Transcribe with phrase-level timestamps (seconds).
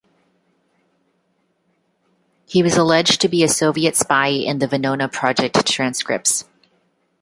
[2.47, 6.43] He was alleged to be a Soviet spy in the Venona Project transcripts.